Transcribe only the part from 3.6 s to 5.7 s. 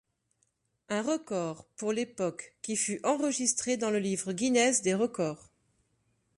dans le Livre Guinness des records.